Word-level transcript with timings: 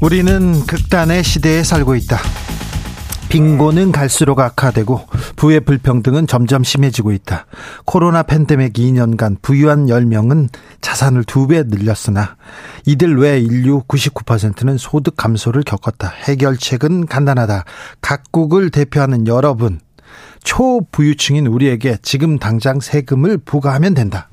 우리는 0.00 0.64
극단의 0.64 1.22
시대에 1.22 1.62
살고 1.62 1.94
있다. 1.94 2.18
빈곤은 3.28 3.92
갈수록 3.92 4.40
악화되고 4.40 5.06
부의 5.36 5.60
불평등은 5.60 6.26
점점 6.26 6.64
심해지고 6.64 7.12
있다. 7.12 7.44
코로나 7.84 8.22
팬데믹 8.22 8.72
2년간 8.72 9.42
부유한 9.42 9.86
10명은 9.86 10.48
자산을 10.80 11.24
두배 11.24 11.64
늘렸으나 11.66 12.36
이들 12.86 13.18
외 13.18 13.38
인류 13.38 13.82
99%는 13.82 14.78
소득 14.78 15.16
감소를 15.16 15.62
겪었다. 15.64 16.08
해결책은 16.08 17.06
간단하다. 17.06 17.64
각국을 18.00 18.70
대표하는 18.70 19.26
여러분, 19.26 19.80
초부유층인 20.42 21.46
우리에게 21.46 21.98
지금 22.02 22.38
당장 22.38 22.80
세금을 22.80 23.36
부과하면 23.36 23.92
된다. 23.92 24.30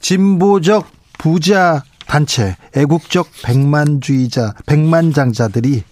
진보적 0.00 0.90
부자 1.18 1.82
단체, 2.08 2.56
애국적 2.74 3.28
백만주의자, 3.44 4.54
백만장자들이 4.66 5.84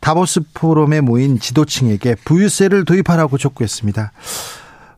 다보스 0.00 0.40
포럼에 0.54 1.02
모인 1.02 1.38
지도층에게 1.38 2.16
부유세를 2.24 2.86
도입하라고 2.86 3.36
촉구했습니다. 3.36 4.12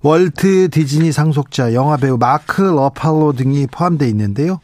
월트 0.03 0.71
디즈니 0.71 1.11
상속자 1.13 1.75
영화배우 1.75 2.17
마크 2.19 2.63
러팔로 2.63 3.33
등이 3.33 3.67
포함되어 3.67 4.09
있는데요. 4.09 4.61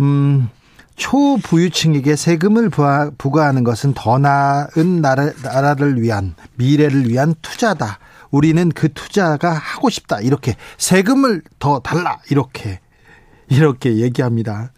음, 0.00 0.50
초부유층에게 0.96 2.16
세금을 2.16 2.70
부과하는 3.16 3.62
것은 3.62 3.94
더 3.94 4.18
나은 4.18 5.00
나라, 5.00 5.30
나라를 5.42 6.02
위한 6.02 6.34
미래를 6.56 7.08
위한 7.08 7.34
투자다. 7.40 8.00
우리는 8.32 8.70
그 8.70 8.92
투자가 8.92 9.52
하고 9.52 9.88
싶다. 9.88 10.20
이렇게 10.20 10.56
세금을 10.78 11.42
더 11.60 11.78
달라. 11.78 12.18
이렇게 12.28 12.80
이렇게 13.48 13.98
얘기합니다. 13.98 14.72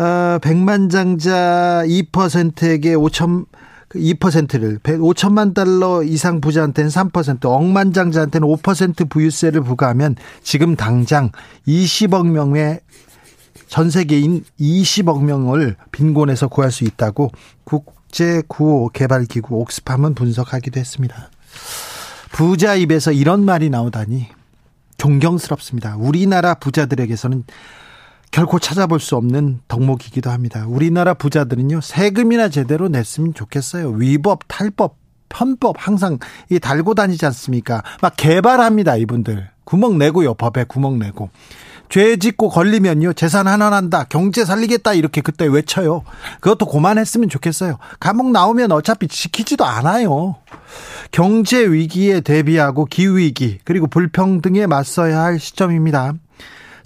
어, 0.00 0.38
백만장자 0.38 1.82
2%에게 1.84 2.94
5천 2.94 3.44
2%를 3.90 4.78
5천만 4.78 5.52
달러 5.52 6.02
이상 6.02 6.40
부자한테는 6.40 6.88
3%, 6.88 7.44
억만장자한테는 7.44 8.48
5% 8.48 9.10
부유세를 9.10 9.62
부과하면 9.62 10.16
지금 10.42 10.74
당장 10.74 11.30
20억 11.68 12.26
명의 12.28 12.80
전 13.66 13.90
세계인 13.90 14.44
20억 14.58 15.22
명을 15.22 15.76
빈곤에서 15.92 16.48
구할 16.48 16.70
수 16.70 16.84
있다고 16.84 17.30
국제 17.64 18.42
구호 18.48 18.88
개발 18.88 19.26
기구 19.26 19.56
옥스팜은 19.56 20.14
분석하기도 20.14 20.80
했습니다. 20.80 21.30
부자 22.32 22.74
입에서 22.74 23.12
이런 23.12 23.44
말이 23.44 23.68
나오다니 23.68 24.28
존경스럽습니다. 24.96 25.96
우리나라 25.98 26.54
부자들에게서는 26.54 27.44
결코 28.30 28.58
찾아볼 28.60 29.00
수 29.00 29.16
없는 29.16 29.60
덕목이기도 29.66 30.30
합니다. 30.30 30.64
우리나라 30.68 31.14
부자들은요, 31.14 31.80
세금이나 31.80 32.48
제대로 32.48 32.88
냈으면 32.88 33.34
좋겠어요. 33.34 33.90
위법, 33.90 34.40
탈법, 34.46 34.96
편법 35.28 35.76
항상 35.78 36.18
이 36.48 36.60
달고 36.60 36.94
다니지 36.94 37.26
않습니까? 37.26 37.82
막 38.00 38.14
개발합니다, 38.16 38.96
이분들. 38.96 39.48
구멍 39.64 39.98
내고요, 39.98 40.34
법에 40.34 40.64
구멍 40.64 40.98
내고. 40.98 41.30
죄 41.88 42.16
짓고 42.16 42.50
걸리면요, 42.50 43.14
재산 43.14 43.48
하나 43.48 43.68
난다, 43.68 44.04
경제 44.08 44.44
살리겠다, 44.44 44.94
이렇게 44.94 45.20
그때 45.20 45.46
외쳐요. 45.46 46.04
그것도 46.40 46.66
고만했으면 46.66 47.28
좋겠어요. 47.28 47.78
감옥 47.98 48.30
나오면 48.30 48.70
어차피 48.70 49.08
지키지도 49.08 49.64
않아요. 49.64 50.36
경제 51.10 51.64
위기에 51.66 52.20
대비하고 52.20 52.84
기후위기, 52.84 53.58
그리고 53.64 53.88
불평등에 53.88 54.68
맞서야 54.68 55.20
할 55.20 55.40
시점입니다. 55.40 56.14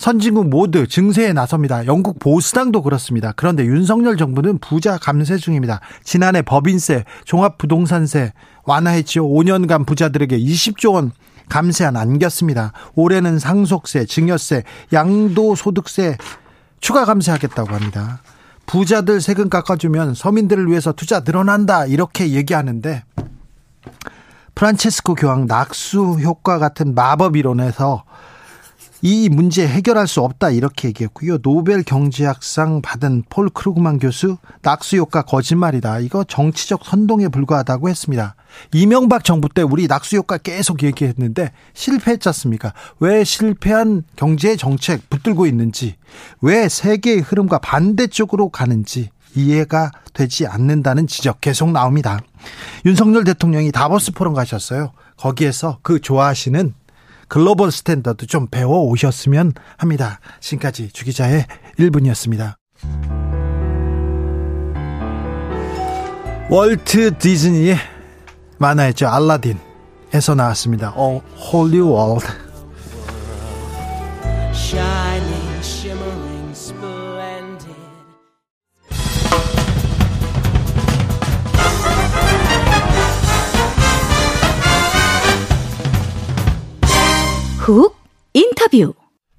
선진국 0.04 0.50
모두 0.50 0.86
증세에 0.86 1.32
나섭니다. 1.32 1.86
영국 1.86 2.18
보수당도 2.18 2.82
그렇습니다. 2.82 3.32
그런데 3.36 3.64
윤석열 3.64 4.18
정부는 4.18 4.58
부자 4.58 4.98
감세 4.98 5.38
중입니다. 5.38 5.80
지난해 6.02 6.42
법인세, 6.42 7.06
종합부동산세 7.24 8.34
완화했지요. 8.64 9.26
5년간 9.26 9.86
부자들에게 9.86 10.38
20조 10.38 10.92
원 10.92 11.12
감세안 11.48 11.96
안겼습니다. 11.96 12.72
올해는 12.94 13.38
상속세, 13.38 14.04
증여세, 14.04 14.64
양도소득세 14.92 16.18
추가 16.82 17.06
감세하겠다고 17.06 17.74
합니다. 17.74 18.20
부자들 18.66 19.22
세금 19.22 19.48
깎아주면 19.48 20.12
서민들을 20.12 20.68
위해서 20.68 20.92
투자 20.92 21.20
늘어난다 21.20 21.86
이렇게 21.86 22.28
얘기하는데 22.32 23.04
프란체스코 24.54 25.14
교황 25.14 25.46
낙수 25.46 26.18
효과 26.22 26.58
같은 26.58 26.94
마법 26.94 27.36
이론에서 27.36 28.04
이 29.06 29.28
문제 29.28 29.68
해결할 29.68 30.08
수 30.08 30.22
없다 30.22 30.48
이렇게 30.48 30.88
얘기했고요. 30.88 31.36
노벨 31.36 31.82
경제학상 31.82 32.80
받은 32.80 33.24
폴 33.28 33.50
크루그만 33.50 33.98
교수 33.98 34.38
낙수 34.62 34.96
효과 34.96 35.20
거짓말이다. 35.20 35.98
이거 35.98 36.24
정치적 36.24 36.86
선동에 36.86 37.28
불과하다고 37.28 37.90
했습니다. 37.90 38.34
이명박 38.72 39.22
정부 39.22 39.50
때 39.50 39.60
우리 39.60 39.88
낙수 39.88 40.16
효과 40.16 40.38
계속 40.38 40.82
얘기했는데 40.82 41.52
실패했지 41.74 42.30
않습니까? 42.30 42.72
왜 42.98 43.24
실패한 43.24 44.04
경제 44.16 44.56
정책 44.56 45.10
붙들고 45.10 45.44
있는지, 45.44 45.96
왜 46.40 46.66
세계의 46.66 47.20
흐름과 47.20 47.58
반대쪽으로 47.58 48.48
가는지 48.48 49.10
이해가 49.36 49.90
되지 50.14 50.46
않는다는 50.46 51.08
지적 51.08 51.42
계속 51.42 51.70
나옵니다. 51.72 52.20
윤석열 52.86 53.24
대통령이 53.24 53.70
다보스 53.70 54.12
포럼 54.12 54.32
가셨어요. 54.32 54.92
거기에서 55.18 55.78
그 55.82 56.00
좋아하시는 56.00 56.72
글로벌 57.28 57.70
스탠더드 57.70 58.26
좀 58.26 58.46
배워 58.48 58.80
오셨으면 58.82 59.52
합니다. 59.76 60.20
지금까지 60.40 60.90
주기자의 60.90 61.46
1분이었습니다. 61.78 62.56
월트 66.50 67.18
디즈니의 67.18 67.76
만화였죠. 68.58 69.08
알라딘에서 69.08 70.34
나왔습니다. 70.36 70.92
A 70.96 71.18
whole 71.52 71.80
new 71.80 71.95
world. 71.95 72.26
훅 87.64 87.96
인터뷰. 88.34 88.92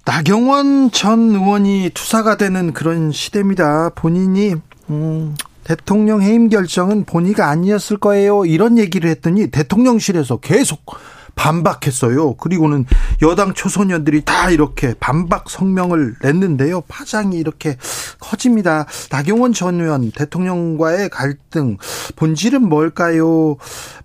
나경원 0.04 0.90
전 0.90 1.36
의원이 1.36 1.92
투사가 1.94 2.38
되는 2.38 2.74
그런 2.74 3.12
시대입니다. 3.12 3.92
본인이 3.94 4.56
음, 4.90 5.36
대통령 5.64 6.24
해임 6.24 6.50
결정은 6.50 7.06
본의가 7.06 7.48
아니었을 7.48 7.98
거예요. 7.98 8.46
이런 8.46 8.80
얘기를 8.80 9.12
했더니 9.12 9.52
대통령실에서 9.52 10.38
계속 10.38 10.98
반박했어요. 11.36 12.34
그리고는 12.38 12.86
여당 13.22 13.54
초소년들이 13.54 14.26
다 14.26 14.50
이렇게 14.50 14.96
반박 15.00 15.48
성명을 15.48 16.16
냈는데요. 16.24 16.82
파장이 16.88 17.38
이렇게 17.38 17.78
커집니다. 18.20 18.88
나경원 19.12 19.54
전 19.54 19.80
의원 19.80 20.10
대통령과의 20.10 21.10
갈등 21.10 21.78
본질은 22.16 22.68
뭘까요? 22.68 23.58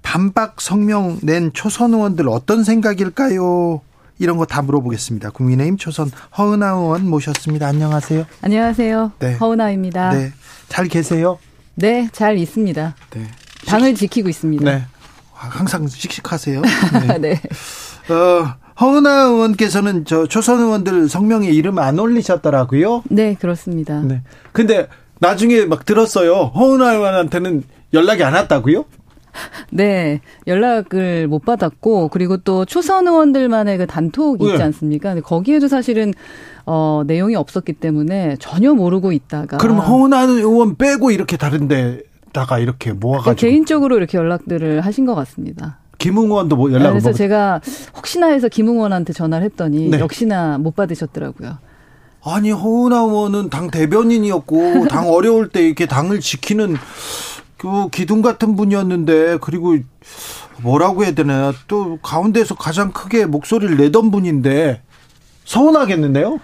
반박 0.03 0.61
성명 0.61 1.21
낸 1.23 1.53
초선 1.55 1.95
의원들 1.95 2.29
어떤 2.29 2.65
생각일까요? 2.65 3.81
이런 4.21 4.37
거 4.37 4.45
다 4.45 4.61
물어보겠습니다. 4.63 5.31
국민의힘 5.31 5.77
초선 5.79 6.11
허은하 6.37 6.73
의원 6.73 7.09
모셨습니다. 7.09 7.67
안녕하세요. 7.67 8.27
안녕하세요. 8.43 9.13
네. 9.19 9.35
허은하입니다. 9.37 10.11
네. 10.13 10.33
잘 10.69 10.87
계세요? 10.89 11.39
네, 11.75 12.09
잘 12.13 12.37
있습니다. 12.39 12.95
네. 13.11 13.27
당을 13.67 13.95
지키고 13.95 14.29
있습니다. 14.29 14.65
네. 14.65 14.85
항상 15.33 15.89
씩씩하세요. 15.89 16.61
네. 17.09 17.19
네. 17.19 17.41
어, 18.15 18.55
허은하 18.79 19.23
의원께서는 19.25 20.05
저 20.05 20.27
초선 20.27 20.61
의원들 20.61 21.09
성명에 21.09 21.49
이름 21.49 21.79
안 21.79 21.99
올리셨더라고요. 21.99 23.05
네, 23.09 23.37
그렇습니다. 23.41 24.01
네. 24.01 24.23
근데 24.53 24.87
나중에 25.19 25.65
막 25.65 25.87
들었어요. 25.87 26.53
허은하 26.55 26.93
의원한테는 26.93 27.63
연락이 27.95 28.23
안 28.23 28.35
왔다고요? 28.35 28.85
네, 29.71 30.21
연락을 30.47 31.29
못 31.29 31.45
받았고 31.45 32.09
그리고 32.09 32.37
또 32.37 32.65
초선 32.65 33.07
의원들만의 33.07 33.79
그 33.79 33.87
단톡 33.87 34.41
있지 34.43 34.57
네. 34.57 34.63
않습니까? 34.63 35.11
근데 35.11 35.21
거기에도 35.21 35.69
사실은 35.69 36.13
어 36.67 37.03
내용이 37.07 37.37
없었기 37.37 37.75
때문에 37.75 38.37
전혀 38.39 38.75
모르고 38.75 39.13
있다가 39.13 39.59
그럼 39.59 39.79
허은하 39.79 40.23
의원 40.23 40.77
빼고 40.77 41.11
이렇게 41.11 41.37
다른데 41.37 42.03
다가 42.33 42.59
이렇게 42.59 42.93
모아가지고 42.93 43.35
개인적으로 43.37 43.97
이렇게 43.97 44.19
연락들을 44.19 44.81
하신 44.81 45.07
것 45.07 45.15
같습니다. 45.15 45.79
김웅원도 45.99 46.57
뭐 46.57 46.73
연락을 46.73 46.93
그래서 46.93 47.13
제가 47.13 47.61
혹시나 47.97 48.29
해서 48.29 48.49
김웅원한테 48.49 49.13
전화를 49.13 49.45
했더니 49.47 49.89
네. 49.91 49.99
역시나 49.99 50.59
못 50.59 50.75
받으셨더라고요. 50.75 51.59
아니 52.23 52.51
허은하 52.51 52.99
의원은 53.01 53.51
당 53.51 53.71
대변인이었고 53.71 54.89
당 54.89 55.09
어려울 55.09 55.49
때 55.49 55.63
이렇게 55.65 55.87
당을 55.87 56.21
지키는 56.21 56.77
그 57.61 57.91
기둥 57.91 58.23
같은 58.23 58.57
분이었는데 58.57 59.37
그리고 59.43 59.77
뭐라고 60.63 61.05
해야 61.05 61.13
되나 61.13 61.53
또 61.69 61.99
가운데서 62.01 62.55
가장 62.55 62.91
크게 62.91 63.27
목소리를 63.27 63.77
내던 63.77 64.11
분인데 64.11 64.81
서운하겠는데요? 65.45 66.41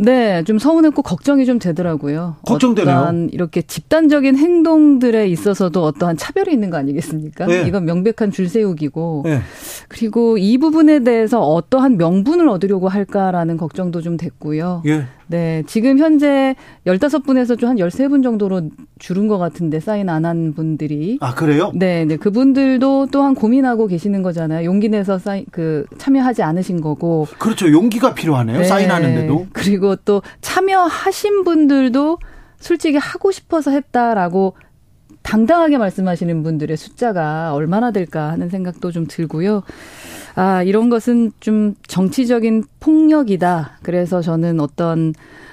네, 0.00 0.42
좀 0.44 0.58
서운했고 0.58 1.02
걱정이 1.02 1.46
좀 1.46 1.58
되더라고요. 1.58 2.36
걱정되네요. 2.46 2.96
어떠한 2.96 3.30
이렇게 3.32 3.62
집단적인 3.62 4.36
행동들에 4.36 5.28
있어서도 5.28 5.82
어떠한 5.84 6.16
차별이 6.16 6.52
있는 6.52 6.70
거 6.70 6.76
아니겠습니까? 6.78 7.46
네. 7.46 7.64
이건 7.66 7.84
명백한 7.84 8.30
줄 8.32 8.48
세우기고 8.48 9.22
네. 9.26 9.40
그리고 9.88 10.38
이 10.38 10.58
부분에 10.58 11.00
대해서 11.00 11.40
어떠한 11.40 11.96
명분을 11.96 12.48
얻으려고 12.48 12.88
할까라는 12.88 13.56
걱정도 13.56 14.00
좀 14.00 14.16
됐고요. 14.16 14.82
예. 14.86 15.04
네, 15.28 15.62
지금 15.68 15.98
현재 15.98 16.56
15분에서 16.86 17.56
좀 17.58 17.70
한 17.70 17.76
13분 17.76 18.20
정도로 18.24 18.62
줄은 18.98 19.28
것 19.28 19.38
같은데 19.38 19.78
사인 19.78 20.08
안 20.08 20.24
한 20.24 20.52
분들이. 20.54 21.18
아 21.20 21.34
그래요? 21.34 21.70
네, 21.74 22.04
네. 22.04 22.16
그분들도 22.16 23.08
또한 23.12 23.34
고민하고 23.36 23.86
계시는 23.86 24.22
거잖아요. 24.22 24.64
용기 24.64 24.88
내서 24.88 25.18
사인, 25.18 25.44
그, 25.52 25.86
참여하지 25.98 26.42
않으신 26.42 26.80
거고. 26.80 27.26
그렇죠. 27.38 27.70
용기가 27.70 28.12
필요하네요. 28.14 28.58
네. 28.58 28.64
사인하는데도. 28.64 29.46
그리고 29.52 29.89
또 29.96 30.22
참여하신 30.40 31.44
분들도 31.44 32.18
솔직히 32.58 32.98
하고 32.98 33.30
싶어서 33.30 33.70
했다라고 33.70 34.54
당당하게 35.22 35.78
말씀하시는 35.78 36.42
분들의 36.42 36.76
숫자가 36.76 37.52
얼마나 37.54 37.90
될까 37.90 38.30
하는 38.30 38.48
생각도 38.48 38.90
좀 38.90 39.06
들고요. 39.06 39.62
아, 40.34 40.62
이런 40.62 40.90
것은 40.90 41.32
좀 41.40 41.74
정치적인 41.86 42.64
폭력이다. 42.80 43.78
그래서 43.82 44.22
저는 44.22 44.60
어떤 44.60 45.12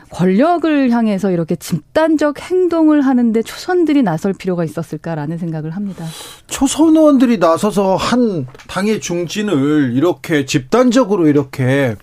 권력을 0.09 0.89
향해서 0.89 1.31
이렇게 1.31 1.55
집단적 1.55 2.39
행동을 2.39 3.01
하는데 3.01 3.41
초선들이 3.41 4.03
나설 4.03 4.33
필요가 4.33 4.63
있었을까라는 4.63 5.37
생각을 5.37 5.71
합니다. 5.71 6.05
초선 6.47 6.95
의원들이 6.95 7.39
나서서 7.39 7.97
한 7.97 8.47
당의 8.67 9.01
중진을 9.01 9.91
이렇게 9.95 10.45
집단적으로 10.45 11.27
이렇게 11.27 11.95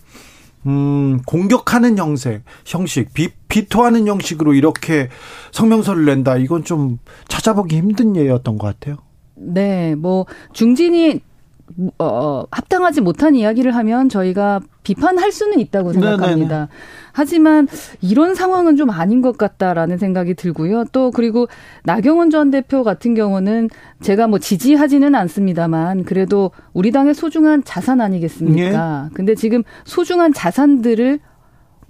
음, 0.66 1.20
공격하는 1.26 1.98
형식, 1.98 2.42
형식, 2.64 3.12
비, 3.12 3.30
비토하는 3.48 4.06
형식으로 4.06 4.54
이렇게 4.54 5.08
성명서를 5.52 6.04
낸다. 6.04 6.36
이건 6.38 6.64
좀 6.64 6.98
찾아보기 7.28 7.76
힘든 7.76 8.16
예였던 8.16 8.58
것 8.58 8.66
같아요. 8.66 8.96
네, 9.36 9.94
뭐 9.94 10.26
중진이 10.52 11.20
어, 11.98 12.44
합당하지 12.50 13.00
못한 13.00 13.34
이야기를 13.34 13.74
하면 13.74 14.08
저희가 14.08 14.60
비판할 14.82 15.32
수는 15.32 15.58
있다고 15.60 15.92
생각합니다. 15.92 16.54
네네네. 16.54 16.68
하지만 17.12 17.68
이런 18.00 18.34
상황은 18.34 18.76
좀 18.76 18.90
아닌 18.90 19.22
것 19.22 19.38
같다라는 19.38 19.98
생각이 19.98 20.34
들고요. 20.34 20.84
또 20.92 21.10
그리고 21.10 21.48
나경원 21.84 22.30
전 22.30 22.50
대표 22.50 22.84
같은 22.84 23.14
경우는 23.14 23.70
제가 24.02 24.26
뭐 24.26 24.38
지지하지는 24.38 25.14
않습니다만 25.14 26.04
그래도 26.04 26.50
우리 26.72 26.90
당의 26.90 27.14
소중한 27.14 27.62
자산 27.64 28.00
아니겠습니까? 28.00 29.10
근데 29.14 29.34
지금 29.34 29.62
소중한 29.84 30.32
자산들을 30.32 31.20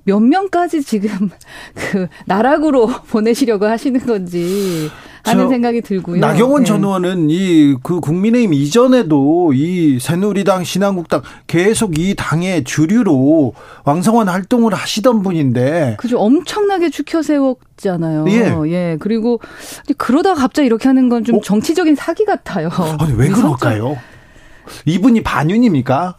몇 0.04 0.20
명까지 0.20 0.82
지금 0.82 1.30
그 1.74 2.06
나락으로 2.26 2.86
보내시려고 3.10 3.66
하시는 3.66 3.98
건지 4.00 4.90
하는 5.24 5.44
저 5.44 5.48
생각이 5.48 5.80
들고요. 5.80 6.20
나경원 6.20 6.62
네. 6.64 6.66
전 6.66 6.84
의원은 6.84 7.30
이그 7.30 8.00
국민의힘 8.00 8.52
이전에도 8.52 9.52
이 9.54 9.98
새누리당, 9.98 10.64
신한국당 10.64 11.22
계속 11.46 11.98
이 11.98 12.14
당의 12.14 12.62
주류로 12.64 13.54
왕성한 13.84 14.28
활동을 14.28 14.74
하시던 14.74 15.22
분인데 15.22 15.96
그죠. 15.98 16.18
엄청나게 16.18 16.90
죽혀 16.90 17.22
세웠잖아요. 17.22 18.26
예. 18.28 18.54
예. 18.70 18.96
그리고 19.00 19.40
그러다 19.96 20.34
갑자기 20.34 20.66
이렇게 20.66 20.88
하는 20.88 21.08
건좀 21.08 21.36
어? 21.36 21.40
정치적인 21.40 21.94
사기 21.94 22.26
같아요. 22.26 22.68
아니 22.98 23.14
왜 23.14 23.28
그럴까요? 23.28 23.96
이분이 24.84 25.22
반윤입니까? 25.22 26.18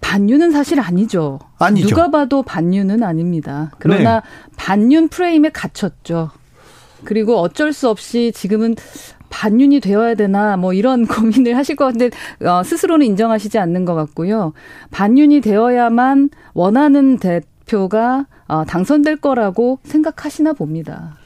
반윤은 0.00 0.50
사실 0.50 0.80
아니죠. 0.80 1.38
아니죠. 1.58 1.88
누가 1.88 2.10
봐도 2.10 2.42
반윤은 2.42 3.02
아닙니다. 3.02 3.70
그러나 3.78 4.22
반윤 4.56 5.08
프레임에 5.08 5.50
갇혔죠. 5.50 6.30
그리고 7.04 7.38
어쩔 7.38 7.72
수 7.72 7.88
없이 7.88 8.32
지금은 8.34 8.74
반윤이 9.30 9.80
되어야 9.80 10.14
되나 10.14 10.56
뭐 10.56 10.72
이런 10.72 11.06
고민을 11.06 11.56
하실 11.56 11.76
것 11.76 11.84
같은데 11.84 12.10
어, 12.44 12.62
스스로는 12.62 13.06
인정하시지 13.06 13.58
않는 13.58 13.84
것 13.84 13.94
같고요. 13.94 14.52
반윤이 14.90 15.40
되어야만 15.40 16.30
원하는 16.54 17.18
대표가 17.18 18.26
어, 18.48 18.64
당선될 18.64 19.16
거라고 19.16 19.78
생각하시나 19.84 20.52
봅니다. 20.52 21.16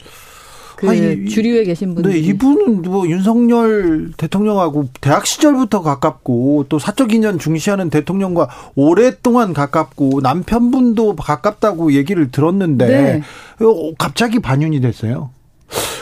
그 0.80 0.88
아니, 0.88 1.26
주류에 1.26 1.64
계신 1.64 1.94
분들. 1.94 2.10
네, 2.10 2.18
이분은 2.18 2.80
뭐 2.80 3.06
윤석열 3.06 4.12
대통령하고 4.16 4.88
대학 5.02 5.26
시절부터 5.26 5.82
가깝고 5.82 6.66
또 6.70 6.78
사적 6.78 7.12
인연 7.12 7.38
중시하는 7.38 7.90
대통령과 7.90 8.48
오랫동안 8.76 9.52
가깝고 9.52 10.20
남편분도 10.22 11.16
가깝다고 11.16 11.92
얘기를 11.92 12.30
들었는데 12.30 12.86
네. 12.86 13.22
어, 13.62 13.92
갑자기 13.98 14.38
반윤이 14.38 14.80
됐어요. 14.80 15.28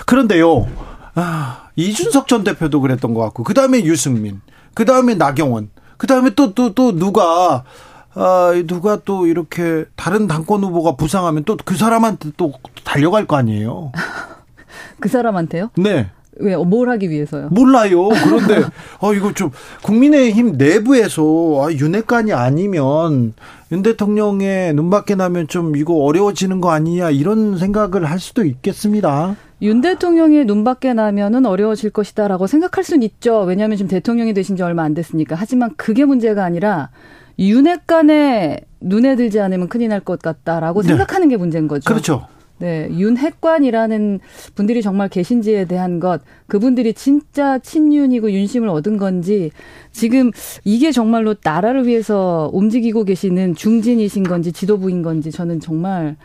그런데요, 0.06 0.68
아, 1.16 1.70
이준석 1.74 2.28
전 2.28 2.44
대표도 2.44 2.80
그랬던 2.80 3.14
것 3.14 3.20
같고 3.22 3.42
그 3.42 3.54
다음에 3.54 3.82
유승민, 3.82 4.40
그 4.74 4.84
다음에 4.84 5.16
나경원, 5.16 5.70
그 5.96 6.06
다음에 6.06 6.30
또 6.36 6.54
또또 6.54 6.96
누가 6.96 7.64
아, 8.14 8.52
누가 8.68 9.00
또 9.04 9.26
이렇게 9.26 9.86
다른 9.96 10.28
당권 10.28 10.62
후보가 10.62 10.94
부상하면 10.94 11.42
또 11.42 11.56
그 11.64 11.76
사람한테 11.76 12.30
또 12.36 12.52
달려갈 12.84 13.26
거 13.26 13.34
아니에요. 13.34 13.90
그 15.00 15.08
사람한테요? 15.08 15.70
네. 15.76 16.06
왜 16.40 16.54
뭘 16.54 16.88
하기 16.90 17.10
위해서요? 17.10 17.48
몰라요. 17.50 18.08
그런데 18.24 18.64
어 19.00 19.12
이거 19.12 19.32
좀 19.32 19.50
국민의힘 19.82 20.52
내부에서 20.56 21.22
아, 21.66 21.72
윤핵관이 21.72 22.32
아니면 22.32 23.32
윤 23.72 23.82
대통령의 23.82 24.72
눈밖에 24.74 25.16
나면 25.16 25.48
좀 25.48 25.74
이거 25.74 25.94
어려워지는 25.94 26.60
거 26.60 26.70
아니냐 26.70 27.10
이런 27.10 27.58
생각을 27.58 28.04
할 28.04 28.20
수도 28.20 28.44
있겠습니다. 28.44 29.34
윤 29.62 29.80
대통령의 29.80 30.44
눈밖에 30.44 30.94
나면은 30.94 31.44
어려워질 31.44 31.90
것이다라고 31.90 32.46
생각할 32.46 32.84
수는 32.84 33.02
있죠. 33.02 33.40
왜냐하면 33.40 33.76
지금 33.76 33.88
대통령이 33.90 34.32
되신 34.32 34.54
지 34.56 34.62
얼마 34.62 34.84
안 34.84 34.94
됐으니까. 34.94 35.34
하지만 35.36 35.70
그게 35.76 36.04
문제가 36.04 36.44
아니라 36.44 36.90
윤핵관의 37.40 38.60
눈에 38.80 39.16
들지 39.16 39.40
않으면 39.40 39.68
큰일 39.68 39.88
날 39.88 40.00
것 40.00 40.20
같다라고 40.22 40.82
네. 40.82 40.88
생각하는 40.88 41.28
게 41.28 41.36
문제인 41.36 41.66
거죠. 41.66 41.88
그렇죠. 41.90 42.26
네, 42.58 42.88
윤핵관이라는 42.90 44.20
분들이 44.54 44.82
정말 44.82 45.08
계신지에 45.08 45.66
대한 45.66 46.00
것, 46.00 46.22
그분들이 46.46 46.92
진짜 46.92 47.58
친윤이고 47.58 48.32
윤심을 48.32 48.68
얻은 48.68 48.98
건지, 48.98 49.50
지금 49.92 50.30
이게 50.64 50.92
정말로 50.92 51.34
나라를 51.42 51.86
위해서 51.86 52.50
움직이고 52.52 53.04
계시는 53.04 53.54
중진이신 53.54 54.24
건지 54.24 54.52
지도부인 54.52 55.02
건지 55.02 55.30
저는 55.30 55.60
정말 55.60 56.16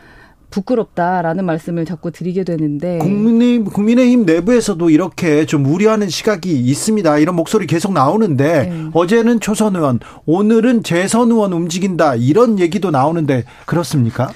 부끄럽다라는 0.54 1.44
말씀을 1.44 1.84
자꾸 1.84 2.12
드리게 2.12 2.44
되는데. 2.44 2.98
국민의힘, 2.98 3.64
국민의힘 3.64 4.24
내부에서도 4.24 4.88
이렇게 4.88 5.46
좀 5.46 5.66
우려하는 5.66 6.08
시각이 6.08 6.52
있습니다. 6.52 7.18
이런 7.18 7.34
목소리 7.34 7.66
계속 7.66 7.92
나오는데 7.92 8.68
네. 8.68 8.90
어제는 8.92 9.40
초선 9.40 9.74
의원, 9.74 9.98
오늘은 10.26 10.84
재선 10.84 11.32
의원 11.32 11.52
움직인다 11.52 12.14
이런 12.14 12.60
얘기도 12.60 12.92
나오는데 12.92 13.44
그렇습니까? 13.66 14.30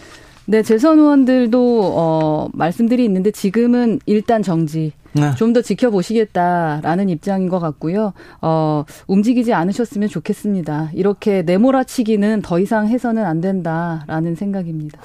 네, 0.51 0.63
재선 0.63 0.99
의원들도 0.99 1.93
어 1.95 2.49
말씀들이 2.55 3.05
있는데 3.05 3.31
지금은 3.31 4.01
일단 4.07 4.43
정지. 4.43 4.93
네. 5.13 5.35
좀더 5.35 5.61
지켜보시겠다라는 5.61 7.11
입장인 7.11 7.49
것 7.49 7.59
같고요. 7.59 8.13
어, 8.41 8.85
움직이지 9.07 9.53
않으셨으면 9.53 10.09
좋겠습니다. 10.09 10.91
이렇게 10.95 11.43
내몰아치기는 11.43 12.43
더 12.43 12.59
이상 12.61 12.89
해서는 12.89 13.25
안 13.25 13.41
된다라는 13.41 14.37
생각입니다. 14.37 15.01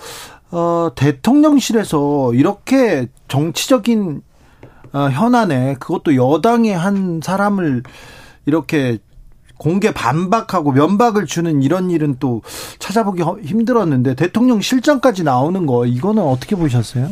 어, 0.52 0.92
대통령실에서 0.96 2.34
이렇게 2.36 3.08
정치적인 3.28 4.22
어, 4.94 5.10
현안에 5.10 5.76
그것도 5.80 6.16
여당의 6.16 6.74
한 6.78 7.20
사람을 7.22 7.84
이렇게 8.46 9.00
공개 9.58 9.94
반박하고 9.94 10.72
면박을 10.72 11.26
주는 11.26 11.62
이런 11.62 11.90
일은 11.92 12.16
또 12.20 12.42
찾아보기 12.80 13.22
허- 13.22 13.38
힘들었는데 13.40 14.16
대통령 14.16 14.62
실장까지 14.62 15.24
나오는 15.24 15.66
거 15.66 15.86
이거는 15.86 16.22
어떻게 16.24 16.56
보셨어요? 16.56 17.10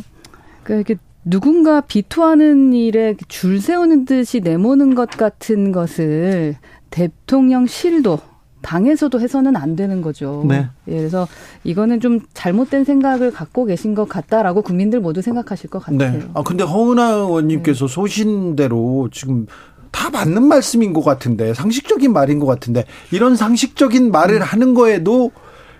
그러니까 0.63 0.91
이렇게 0.91 1.01
누군가 1.23 1.81
비토하는 1.81 2.73
일에 2.73 3.15
줄 3.27 3.61
세우는 3.61 4.05
듯이 4.05 4.39
내모는 4.39 4.95
것 4.95 5.09
같은 5.11 5.71
것을 5.71 6.55
대통령 6.89 7.67
실도 7.67 8.19
당에서도 8.63 9.19
해서는 9.19 9.55
안 9.55 9.75
되는 9.75 10.01
거죠. 10.01 10.43
네. 10.47 10.67
예, 10.87 10.97
그래서 10.97 11.27
이거는 11.63 11.99
좀 11.99 12.19
잘못된 12.35 12.83
생각을 12.83 13.31
갖고 13.31 13.65
계신 13.65 13.95
것 13.95 14.07
같다라고 14.07 14.61
국민들 14.61 14.99
모두 14.99 15.21
생각하실 15.21 15.69
것 15.71 15.79
같아요. 15.79 16.11
네. 16.19 16.27
아 16.35 16.43
근데 16.43 16.63
허은하 16.63 17.09
의원님께서 17.11 17.87
네. 17.87 17.93
소신대로 17.93 19.09
지금 19.11 19.47
다 19.91 20.09
맞는 20.09 20.43
말씀인 20.43 20.93
것 20.93 21.03
같은데 21.03 21.53
상식적인 21.53 22.13
말인 22.13 22.39
것 22.39 22.45
같은데 22.45 22.85
이런 23.11 23.35
상식적인 23.35 24.11
말을 24.11 24.37
음. 24.37 24.41
하는 24.41 24.73
거에도 24.73 25.31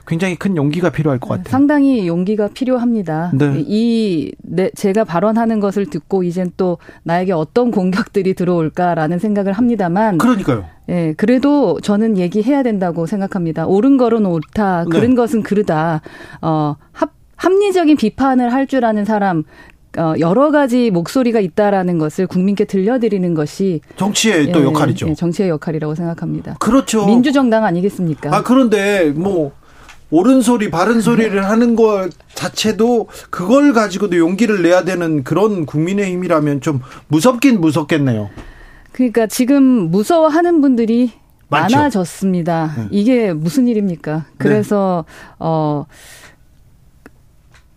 굉장히 0.07 0.35
큰 0.35 0.57
용기가 0.57 0.89
필요할 0.89 1.19
것 1.19 1.29
같아요. 1.29 1.45
상당히 1.49 2.07
용기가 2.07 2.49
필요합니다. 2.49 3.31
네. 3.33 3.53
이 3.59 4.31
네, 4.41 4.69
제가 4.75 5.03
발언하는 5.05 5.59
것을 5.59 5.85
듣고 5.85 6.23
이젠 6.23 6.51
또 6.57 6.79
나에게 7.03 7.31
어떤 7.33 7.71
공격들이 7.71 8.33
들어올까라는 8.33 9.19
생각을 9.19 9.53
합니다만 9.53 10.17
그러니까요. 10.17 10.65
예, 10.89 11.13
그래도 11.15 11.79
저는 11.81 12.17
얘기해야 12.17 12.63
된다고 12.63 13.05
생각합니다. 13.05 13.67
옳은 13.67 13.97
거는 13.97 14.25
옳다, 14.25 14.85
그른 14.91 15.11
네. 15.11 15.15
것은 15.15 15.43
그르다. 15.43 16.01
어, 16.41 16.75
합, 16.91 17.11
합리적인 17.37 17.95
비판을 17.95 18.51
할 18.51 18.65
줄 18.67 18.83
아는 18.83 19.05
사람, 19.05 19.43
어, 19.97 20.13
여러 20.19 20.51
가지 20.51 20.89
목소리가 20.89 21.39
있다라는 21.39 21.97
것을 21.97 22.27
국민께 22.27 22.65
들려드리는 22.65 23.33
것이 23.33 23.81
정치의 23.97 24.47
예, 24.47 24.51
또 24.51 24.63
역할이죠. 24.63 25.09
예, 25.09 25.15
정치의 25.15 25.49
역할이라고 25.49 25.95
생각합니다. 25.95 26.55
그렇죠. 26.59 27.05
민주정당 27.05 27.65
아니겠습니까? 27.65 28.33
아 28.33 28.41
그런데 28.43 29.11
뭐 29.11 29.51
옳은 30.11 30.41
소리, 30.41 30.69
바른 30.69 31.01
소리를 31.01 31.43
하는 31.43 31.75
것 31.75 32.09
자체도 32.35 33.07
그걸 33.29 33.73
가지고도 33.73 34.17
용기를 34.17 34.61
내야 34.61 34.83
되는 34.83 35.23
그런 35.23 35.65
국민의힘이라면 35.65 36.61
좀 36.61 36.81
무섭긴 37.07 37.61
무섭겠네요. 37.61 38.29
그러니까 38.91 39.27
지금 39.27 39.63
무서워하는 39.63 40.61
분들이 40.61 41.11
많죠. 41.47 41.77
많아졌습니다. 41.77 42.73
네. 42.77 42.87
이게 42.91 43.33
무슨 43.33 43.67
일입니까? 43.67 44.25
그래서 44.37 45.05
네. 45.07 45.35
어 45.39 45.85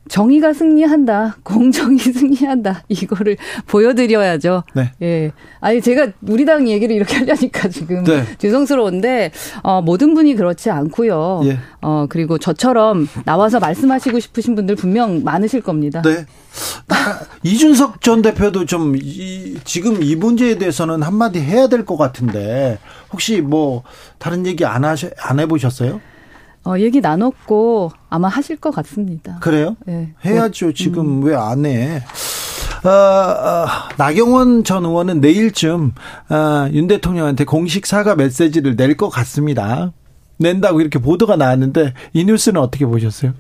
정의가 0.09 0.53
승리한다, 0.53 1.37
공정이 1.45 1.99
승리한다 1.99 2.83
이거를 2.89 3.37
보여드려야죠. 3.67 4.65
네. 4.75 4.93
예. 5.03 5.33
아니 5.61 5.81
제가 5.81 6.09
우리 6.23 6.45
당 6.45 6.69
얘기를 6.69 6.95
이렇게 6.95 7.17
하려니까 7.17 7.69
지금 7.69 8.05
네. 8.05 8.25
죄송스러운데 8.39 9.31
어, 9.63 9.81
모든 9.83 10.15
분이 10.15 10.35
그렇지 10.35 10.71
않고요. 10.71 11.43
예. 11.45 11.59
어 11.81 12.07
그리고 12.09 12.39
저처럼 12.39 13.09
나와서 13.25 13.61
말씀하시고 13.61 14.21
싶으신 14.21 14.55
분들 14.55 14.77
분명 14.77 15.23
많으실 15.25 15.61
겁니다. 15.63 16.03
네. 16.03 16.27
이준석 17.43 18.01
전 18.01 18.23
대표도 18.23 18.67
좀 18.67 18.95
이, 18.97 19.59
지금 19.65 20.03
이 20.03 20.17
문제에 20.17 20.57
대해서는 20.59 21.03
한마디 21.03 21.41
해야 21.41 21.67
될 21.69 21.85
것 21.85 21.97
같은데 21.99 22.79
혹시 23.13 23.41
뭐 23.43 23.83
다른 24.19 24.47
얘기 24.47 24.65
안 24.65 24.85
하셔 24.85 25.09
안 25.21 25.39
해보셨어요? 25.41 26.01
어, 26.67 26.79
얘기 26.79 27.01
나눴고 27.01 27.91
아마 28.09 28.29
하실 28.29 28.57
것 28.57 28.71
같습니다. 28.71 29.39
그래요? 29.41 29.77
네. 29.87 30.15
해야죠. 30.25 30.73
지금 30.73 31.19
음. 31.21 31.25
왜안 31.25 31.67
해? 31.67 32.03
어, 32.85 32.89
어, 32.89 33.67
나경원 33.97 34.65
전 34.65 34.85
의원은 34.85 35.21
내일쯤 35.21 35.93
어, 36.31 36.69
윤 36.73 36.87
대통령한테 36.87 37.45
공식 37.45 37.87
사과 37.87 38.15
메시지를 38.15 38.77
낼 38.77 38.97
것 38.97 39.09
같습니다. 39.11 39.93
낸다고 40.39 40.81
이렇게 40.81 40.99
보도가 40.99 41.37
나왔는데 41.37 41.95
이 42.13 42.25
뉴스는 42.25 42.61
어떻게 42.61 42.85
보셨어요? 42.87 43.33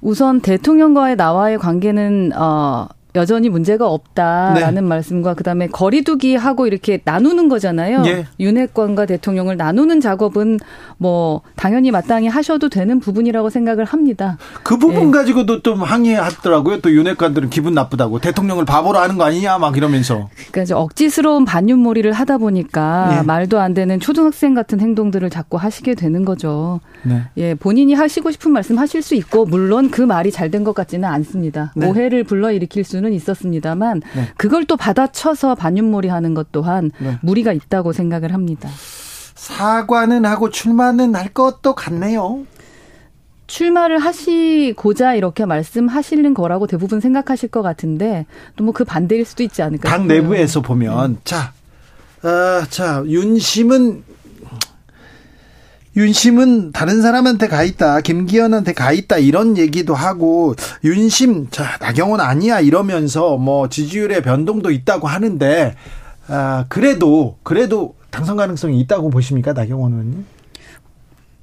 우선 0.00 0.40
대통령과의 0.40 1.16
나와의 1.16 1.58
관계는 1.58 2.32
어 2.36 2.86
여전히 3.18 3.48
문제가 3.48 3.88
없다라는 3.88 4.74
네. 4.74 4.80
말씀과 4.80 5.34
그다음에 5.34 5.66
거리두기 5.66 6.36
하고 6.36 6.66
이렇게 6.66 7.00
나누는 7.04 7.48
거잖아요. 7.48 8.04
예. 8.06 8.26
윤핵관과 8.40 9.06
대통령을 9.06 9.56
나누는 9.56 10.00
작업은 10.00 10.58
뭐 10.96 11.42
당연히 11.56 11.90
마땅히 11.90 12.28
하셔도 12.28 12.68
되는 12.68 13.00
부분이라고 13.00 13.50
생각을 13.50 13.84
합니다. 13.84 14.38
그 14.62 14.78
부분 14.78 15.08
예. 15.08 15.10
가지고도 15.10 15.62
좀 15.62 15.82
항의하더라고요. 15.82 16.80
또 16.80 16.92
윤핵관들은 16.92 17.50
기분 17.50 17.74
나쁘다고 17.74 18.20
대통령을 18.20 18.64
바보로 18.64 18.98
하는 18.98 19.18
거 19.18 19.24
아니냐 19.24 19.58
막 19.58 19.76
이러면서. 19.76 20.28
그러니까 20.36 20.62
이제 20.62 20.74
억지스러운 20.74 21.44
반윤몰이를 21.44 22.12
하다 22.12 22.38
보니까 22.38 23.18
예. 23.18 23.22
말도 23.26 23.58
안 23.58 23.74
되는 23.74 23.98
초등학생 24.00 24.54
같은 24.54 24.80
행동들을 24.80 25.28
자꾸 25.30 25.56
하시게 25.56 25.94
되는 25.94 26.24
거죠. 26.24 26.80
네. 27.02 27.22
예, 27.36 27.54
본인이 27.54 27.94
하시고 27.94 28.30
싶은 28.30 28.52
말씀 28.52 28.78
하실 28.78 29.02
수 29.02 29.14
있고 29.14 29.44
물론 29.44 29.90
그 29.90 30.02
말이 30.02 30.30
잘 30.30 30.48
된 30.50 30.58
것 30.64 30.74
같지는 30.74 31.08
않습니다. 31.08 31.72
네. 31.76 31.86
오해를 31.86 32.24
불러일으킬 32.24 32.82
수 32.82 32.96
수는 33.08 33.12
있었습니다만 33.14 34.02
네. 34.14 34.28
그걸 34.36 34.64
또 34.66 34.76
받아쳐서 34.76 35.54
반윤몰이 35.54 36.08
하는 36.08 36.34
것 36.34 36.52
또한 36.52 36.90
네. 36.98 37.18
무리가 37.22 37.52
있다고 37.52 37.92
생각을 37.92 38.32
합니다. 38.32 38.68
사과는 39.34 40.24
하고 40.24 40.50
출마는 40.50 41.14
할 41.14 41.28
것도 41.28 41.74
같네요. 41.74 42.44
출마를 43.46 43.98
하시고자 43.98 45.14
이렇게 45.14 45.46
말씀하시는 45.46 46.34
거라고 46.34 46.66
대부분 46.66 47.00
생각하실 47.00 47.48
것 47.48 47.62
같은데 47.62 48.26
또 48.56 48.64
뭐 48.64 48.72
그 48.72 48.84
반대일 48.84 49.24
수도 49.24 49.42
있지 49.42 49.62
않을까. 49.62 49.88
당 49.88 50.06
내부에서 50.06 50.60
보면 50.60 51.14
네. 51.14 51.20
자, 51.24 51.52
어, 52.22 52.64
자 52.68 53.02
윤심은 53.06 54.04
윤심은 55.98 56.70
다른 56.70 57.02
사람한테 57.02 57.48
가 57.48 57.64
있다. 57.64 58.00
김기현한테 58.02 58.72
가 58.72 58.92
있다. 58.92 59.18
이런 59.18 59.58
얘기도 59.58 59.94
하고 59.94 60.54
윤심 60.84 61.48
자 61.50 61.76
나경원 61.80 62.20
아니야 62.20 62.60
이러면서 62.60 63.36
뭐 63.36 63.68
지지율의 63.68 64.22
변동도 64.22 64.70
있다고 64.70 65.08
하는데 65.08 65.74
아 66.28 66.64
그래도 66.68 67.36
그래도 67.42 67.96
당선 68.10 68.36
가능성이 68.36 68.78
있다고 68.80 69.10
보십니까 69.10 69.52
나경원 69.52 69.92
의원님? 69.92 70.24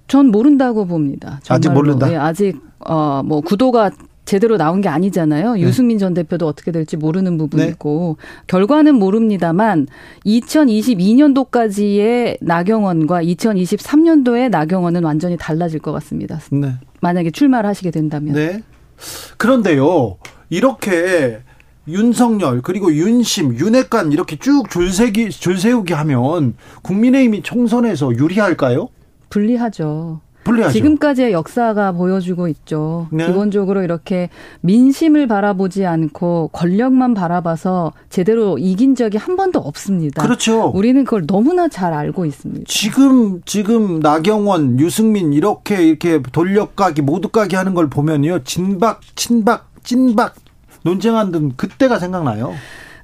전 0.08 0.28
모른다고 0.28 0.86
봅니다. 0.86 1.42
정말로. 1.44 1.60
아직 1.60 1.70
모른다. 1.74 2.12
예, 2.14 2.16
아직 2.16 2.56
어뭐 2.80 3.42
구도가 3.42 3.92
제대로 4.26 4.58
나온 4.58 4.82
게 4.82 4.90
아니잖아요. 4.90 5.54
네. 5.54 5.62
유승민 5.62 5.98
전 5.98 6.14
대표도 6.14 6.46
어떻게 6.48 6.72
될지 6.72 6.98
모르는 6.98 7.38
부분이고 7.38 8.18
네. 8.20 8.26
결과는 8.48 8.96
모릅니다만 8.96 9.88
2022년도까지의 10.26 12.40
나경원과 12.42 13.24
2023년도의 13.24 14.50
나경원은 14.50 15.04
완전히 15.04 15.38
달라질 15.38 15.80
것 15.80 15.94
같습니다. 15.94 16.42
네. 16.52 16.74
만약에 17.02 17.32
출마를 17.32 17.70
하시게 17.70 17.92
된다면. 17.92 18.34
네. 18.34 18.62
그런데요. 19.38 20.18
이렇게 20.50 21.40
윤석열 21.88 22.62
그리고 22.62 22.94
윤심, 22.94 23.60
윤핵관 23.60 24.12
이렇게 24.12 24.38
쭉 24.38 24.70
줄세기 24.70 25.30
줄세우기 25.30 25.94
하면 25.94 26.56
국민의힘이 26.82 27.44
총선에서 27.44 28.16
유리할까요? 28.16 28.90
불리하죠. 29.30 30.22
불리하죠. 30.46 30.72
지금까지의 30.74 31.34
역사가 31.34 31.92
보여주고 31.92 32.48
있죠. 32.48 33.08
네. 33.12 33.26
기본적으로 33.26 33.84
이렇게 33.84 34.30
민심을 34.62 35.28
바라보지 35.28 35.86
않고 35.86 36.52
권력만 36.54 37.14
바라봐서 37.14 37.92
제대로 38.10 38.58
이긴 38.58 38.96
적이 38.96 39.18
한 39.18 39.36
번도 39.36 39.60
없습니다. 39.60 40.22
그렇죠. 40.24 40.72
우리는 40.74 41.04
그걸 41.04 41.26
너무나 41.28 41.68
잘 41.68 41.94
알고 41.94 42.26
있습니다. 42.26 42.64
지금 42.68 43.42
지금 43.46 44.00
나경원, 44.00 44.80
유승민 44.80 45.34
이렇게 45.34 45.84
이렇게 45.84 46.22
돌려가기 46.32 47.02
모두가기 47.02 47.56
하는 47.56 47.74
걸 47.74 47.90
보면요. 47.90 48.44
진박, 48.44 49.02
친박, 49.16 49.68
찐박 49.84 50.36
논쟁하는 50.84 51.54
그때가 51.58 51.98
생각나요. 51.98 52.54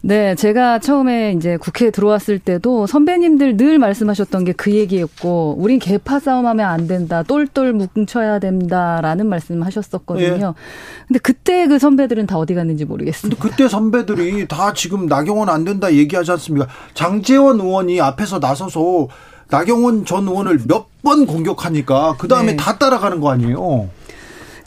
네, 0.04 0.34
제가 0.34 0.80
처음에 0.80 1.34
이제 1.34 1.58
국회에 1.58 1.92
들어왔을 1.92 2.40
때도 2.40 2.88
선배님들 2.88 3.56
늘 3.58 3.78
말씀하셨던 3.78 4.46
게 4.46 4.54
그 4.54 4.72
얘기였고, 4.72 5.56
우린 5.60 5.78
개파 5.80 6.20
싸움하면 6.20 6.68
안 6.68 6.88
된다, 6.88 7.22
똘똘 7.24 7.72
뭉쳐야 7.74 8.40
된다라는 8.40 9.28
말씀하셨었거든요. 9.28 10.54
예. 10.58 11.08
근데 11.08 11.20
그때 11.20 11.68
그 11.68 11.78
선배들은 11.80 12.26
다 12.28 12.38
어디 12.38 12.54
갔는지 12.56 12.86
모르겠습니다. 12.86 13.42
그때 13.42 13.68
선배들이 13.68 14.48
다 14.48 14.74
지금 14.74 15.06
나경원 15.06 15.50
안 15.50 15.64
된다 15.66 15.94
얘기하지 15.94 16.32
않습니까? 16.32 16.68
장재원 16.96 17.60
의원이 17.60 18.02
앞에서 18.02 18.40
나서서 18.40 19.08
나경원 19.50 20.06
전 20.06 20.28
의원을 20.28 20.62
몇 20.68 20.92
번 21.04 21.26
공격하니까 21.26 22.14
그 22.20 22.28
다음에 22.28 22.52
네. 22.52 22.58
다 22.58 22.78
따라가는 22.78 23.22
거 23.22 23.32
아니에요? 23.32 23.90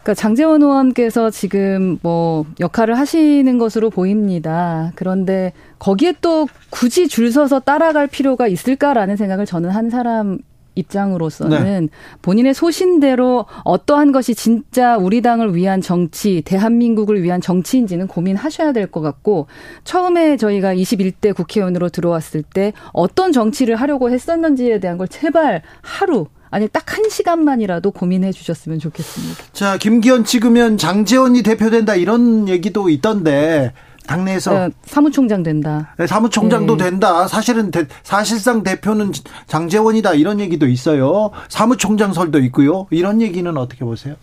그러니까 0.04 0.14
장재원 0.14 0.62
의원께서 0.62 1.30
지금 1.30 1.98
뭐 2.02 2.44
역할을 2.60 2.98
하시는 2.98 3.58
것으로 3.58 3.88
보입니다. 3.88 4.92
그런데 4.96 5.54
거기에 5.78 6.14
또 6.20 6.46
굳이 6.68 7.08
줄 7.08 7.32
서서 7.32 7.60
따라갈 7.60 8.06
필요가 8.06 8.46
있을까라는 8.46 9.16
생각을 9.16 9.46
저는 9.46 9.70
한 9.70 9.88
사람 9.88 10.38
입장으로서는 10.74 11.86
네. 11.86 11.88
본인의 12.20 12.52
소신대로 12.52 13.46
어떠한 13.64 14.12
것이 14.12 14.34
진짜 14.34 14.96
우리 14.96 15.22
당을 15.22 15.54
위한 15.54 15.80
정치, 15.80 16.42
대한민국을 16.42 17.22
위한 17.22 17.40
정치인지는 17.40 18.06
고민하셔야 18.08 18.72
될 18.72 18.88
것 18.88 19.00
같고 19.00 19.46
처음에 19.84 20.36
저희가 20.36 20.74
21대 20.74 21.34
국회의원으로 21.34 21.88
들어왔을 21.88 22.42
때 22.42 22.72
어떤 22.92 23.32
정치를 23.32 23.76
하려고 23.76 24.10
했었는지에 24.10 24.80
대한 24.80 24.98
걸 24.98 25.08
제발 25.08 25.62
하루 25.80 26.26
아니 26.54 26.68
딱 26.68 26.84
한 26.94 27.08
시간만이라도 27.10 27.90
고민해 27.90 28.30
주셨으면 28.30 28.78
좋겠습니다. 28.78 29.44
자, 29.52 29.76
김기현 29.76 30.24
찍으면 30.24 30.78
장재원이 30.78 31.42
대표된다 31.42 31.96
이런 31.96 32.48
얘기도 32.48 32.88
있던데 32.88 33.72
당내에서 34.06 34.54
어, 34.54 34.70
사무총장 34.84 35.42
된다. 35.42 35.92
네, 35.98 36.06
사무총장도 36.06 36.76
네. 36.76 36.84
된다. 36.84 37.26
사실은 37.26 37.72
대, 37.72 37.86
사실상 38.04 38.62
대표는 38.62 39.10
장재원이다 39.48 40.14
이런 40.14 40.38
얘기도 40.38 40.68
있어요. 40.68 41.30
사무총장설도 41.48 42.38
있고요. 42.40 42.86
이런 42.90 43.20
얘기는 43.20 43.56
어떻게 43.56 43.84
보세요? 43.84 44.14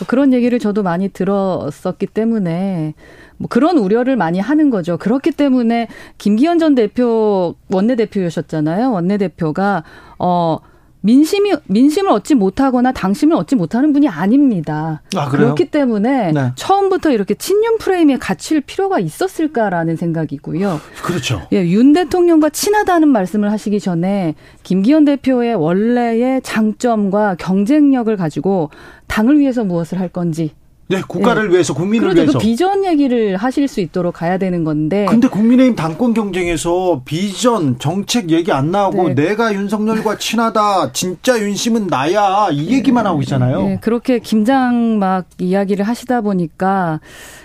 뭐 0.00 0.06
그런 0.08 0.32
얘기를 0.32 0.58
저도 0.58 0.82
많이 0.82 1.08
들었었기 1.08 2.06
때문에 2.06 2.94
뭐 3.36 3.46
그런 3.48 3.78
우려를 3.78 4.16
많이 4.16 4.40
하는 4.40 4.70
거죠. 4.70 4.96
그렇기 4.96 5.30
때문에 5.30 5.86
김기현 6.18 6.58
전 6.58 6.74
대표 6.74 7.54
원내대표였었잖아요. 7.70 8.90
원내대표가 8.90 9.84
어 10.18 10.58
민심이 11.00 11.52
민심을 11.66 12.10
얻지 12.10 12.34
못하거나 12.34 12.92
당심을 12.92 13.36
얻지 13.36 13.56
못하는 13.56 13.92
분이 13.92 14.08
아닙니다. 14.08 15.02
아? 15.16 15.28
그렇기 15.28 15.66
때문에 15.66 16.32
네. 16.32 16.52
처음부터 16.56 17.10
이렇게 17.10 17.34
친윤 17.34 17.78
프레임에 17.78 18.18
갇힐 18.18 18.60
필요가 18.60 18.98
있었을까라는 18.98 19.96
생각이고요. 19.96 20.80
그렇죠. 21.02 21.42
예, 21.52 21.64
윤 21.68 21.92
대통령과 21.92 22.50
친하다는 22.50 23.08
말씀을 23.08 23.52
하시기 23.52 23.80
전에 23.80 24.34
김기현 24.62 25.04
대표의 25.04 25.54
원래의 25.54 26.42
장점과 26.42 27.36
경쟁력을 27.36 28.14
가지고 28.16 28.70
당을 29.06 29.38
위해서 29.38 29.64
무엇을 29.64 30.00
할 30.00 30.08
건지 30.08 30.52
네, 30.90 31.02
국가를 31.06 31.50
위해서 31.52 31.74
국민을 31.74 32.08
그렇죠. 32.08 32.22
위해서. 32.22 32.38
그 32.38 32.42
비전 32.44 32.84
얘기를 32.84 33.36
하실 33.36 33.68
수 33.68 33.80
있도록 33.80 34.14
가야 34.14 34.38
되는 34.38 34.64
건데. 34.64 35.04
근데 35.08 35.28
국민의힘 35.28 35.76
당권 35.76 36.14
경쟁에서 36.14 37.02
비전, 37.04 37.78
정책 37.78 38.30
얘기 38.30 38.52
안 38.52 38.70
나오고 38.70 39.08
네. 39.08 39.14
내가 39.14 39.52
윤석열과 39.52 40.16
친하다, 40.16 40.92
진짜 40.92 41.38
윤심은 41.38 41.88
나야 41.88 42.48
이 42.52 42.72
얘기만 42.72 43.06
하고 43.06 43.20
있잖아요. 43.22 43.62
네, 43.62 43.78
그렇게 43.82 44.18
김장 44.18 44.98
막 44.98 45.26
이야기를 45.38 45.84
하시다 45.86 46.20
보니까 46.22 47.00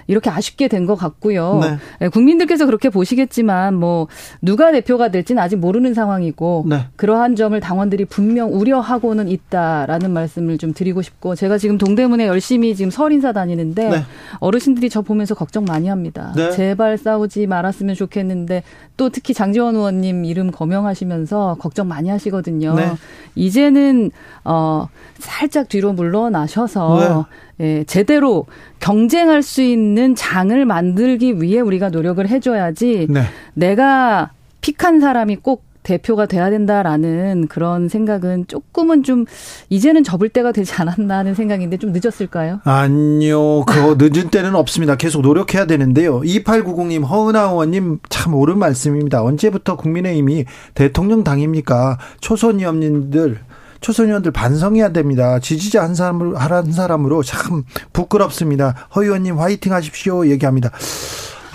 이렇게 0.07 0.29
아쉽게 0.29 0.67
된 0.67 0.83
것 0.83 0.95
같고요. 0.95 1.59
네. 1.61 1.77
네, 2.01 2.09
국민들께서 2.09 2.65
그렇게 2.65 2.89
보시겠지만 2.89 3.73
뭐 3.73 4.07
누가 4.41 4.71
대표가 4.73 5.09
될지는 5.09 5.41
아직 5.41 5.55
모르는 5.55 5.93
상황이고 5.93 6.65
네. 6.67 6.87
그러한 6.97 7.37
점을 7.37 7.57
당원들이 7.57 8.05
분명 8.05 8.53
우려하고는 8.53 9.29
있다라는 9.29 10.11
말씀을 10.11 10.57
좀 10.57 10.73
드리고 10.73 11.01
싶고 11.01 11.35
제가 11.35 11.57
지금 11.57 11.77
동대문에 11.77 12.27
열심히 12.27 12.75
지금 12.75 12.91
설 12.91 13.13
인사 13.13 13.32
다니는데 13.33 13.89
네. 13.89 14.03
어르신들이 14.39 14.89
저 14.89 15.01
보면서 15.01 15.35
걱정 15.35 15.65
많이 15.65 15.87
합니다. 15.87 16.33
네. 16.35 16.51
제발 16.51 16.97
싸우지 16.97 17.47
말았으면 17.47 17.95
좋겠는데 17.95 18.63
또 18.95 19.09
특히 19.09 19.33
장지원 19.33 19.75
의원님 19.75 20.25
이름 20.25 20.51
거명하시면서 20.51 21.57
걱정 21.59 21.87
많이 21.87 22.09
하시거든요. 22.09 22.75
네. 22.75 22.91
이제는 23.35 24.11
어 24.45 24.87
살짝 25.19 25.67
뒤로 25.67 25.93
물러나셔서 25.93 27.25
예, 27.59 27.83
제대로 27.85 28.45
경쟁할 28.79 29.43
수 29.43 29.61
있는 29.61 30.15
장을 30.15 30.65
만들기 30.65 31.41
위해 31.41 31.59
우리가 31.59 31.89
노력을 31.89 32.27
해줘야지 32.27 33.07
네. 33.09 33.21
내가 33.53 34.31
픽한 34.61 34.99
사람이 34.99 35.37
꼭 35.37 35.63
대표가 35.83 36.25
돼야 36.25 36.49
된다라는 36.49 37.47
그런 37.47 37.89
생각은 37.89 38.45
조금은 38.47 39.03
좀 39.03 39.25
이제는 39.69 40.03
접을 40.03 40.29
때가 40.29 40.51
되지 40.51 40.73
않았나 40.73 41.19
하는 41.19 41.35
생각인데 41.35 41.77
좀 41.77 41.91
늦었을까요? 41.93 42.61
아니요, 42.63 43.65
그거 43.65 43.95
늦은 43.99 44.29
때는 44.29 44.55
없습니다. 44.55 44.95
계속 44.95 45.21
노력해야 45.21 45.65
되는데요. 45.65 46.21
2890님, 46.21 47.05
허은하 47.07 47.43
의원님 47.49 47.99
참 48.09 48.33
옳은 48.33 48.57
말씀입니다. 48.57 49.23
언제부터 49.23 49.75
국민의힘이 49.77 50.45
대통령 50.73 51.23
당입니까? 51.23 51.97
초선 52.21 52.59
의원님들, 52.59 53.39
초선 53.81 54.07
의원들 54.07 54.31
반성해야 54.31 54.93
됩니다. 54.93 55.39
지지자 55.39 55.83
한 55.83 55.93
사람으로, 55.93 56.37
한 56.37 56.71
사람으로 56.71 57.21
참 57.21 57.63
부끄럽습니다. 57.91 58.87
허 58.95 59.03
의원님 59.03 59.37
화이팅 59.37 59.73
하십시오. 59.73 60.25
얘기합니다. 60.27 60.71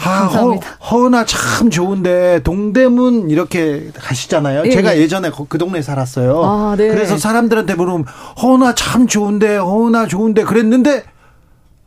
아, 0.05 0.21
감사합니다. 0.29 0.67
허, 0.81 0.97
허은하 0.99 1.25
참 1.25 1.71
좋은데 1.71 2.41
동대문 2.45 3.31
이렇게 3.31 3.91
가시잖아요. 3.95 4.63
예, 4.67 4.71
제가 4.71 4.97
예. 4.97 5.01
예전에 5.01 5.31
거- 5.31 5.47
그 5.49 5.59
동네 5.59 5.83
살았어요. 5.83 6.43
아, 6.45 6.75
네. 6.77 6.89
그래서 6.89 7.19
사람들한테 7.19 7.75
물으면 7.75 8.05
허은하 8.43 8.75
참 8.75 9.07
좋은데 9.07 9.57
허은하 9.57 10.07
좋은데 10.07 10.45
그랬는데 10.45 11.03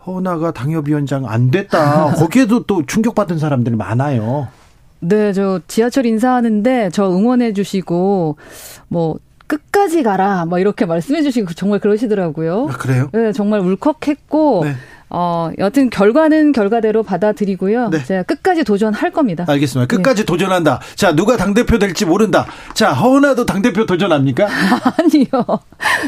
허은하가 0.05 0.51
당협위원장 0.51 1.25
안 1.27 1.51
됐다. 1.51 2.13
거기에도 2.17 2.63
또 2.65 2.85
충격받은 2.85 3.37
사람들이 3.39 3.75
많아요. 3.75 4.47
네, 4.99 5.33
저 5.33 5.59
지하철 5.67 6.05
인사하는데 6.05 6.89
저 6.93 7.09
응원해 7.09 7.53
주시고 7.53 8.37
뭐 8.87 9.15
끝까지 9.47 10.03
가라 10.03 10.45
뭐 10.45 10.59
이렇게 10.59 10.85
말씀해 10.85 11.23
주시고 11.23 11.53
정말 11.53 11.79
그러시더라고요. 11.79 12.67
아, 12.71 12.77
그래요? 12.77 13.09
네, 13.13 13.31
정말 13.31 13.59
울컥했고 13.61 14.61
네. 14.63 14.75
어, 15.13 15.51
여튼 15.57 15.89
결과는 15.89 16.53
결과대로 16.53 17.03
받아들이고요. 17.03 17.89
네. 17.89 18.03
제가 18.05 18.23
끝까지 18.23 18.63
도전할 18.63 19.11
겁니다. 19.11 19.45
알겠습니다. 19.47 19.93
끝까지 19.93 20.25
도전한다. 20.25 20.79
자, 20.95 21.13
누가 21.13 21.35
당대표 21.35 21.77
될지 21.77 22.05
모른다. 22.05 22.45
자, 22.73 22.93
허은하도 22.93 23.45
당대표 23.45 23.85
도전합니까? 23.85 24.47
아니요. 24.97 25.59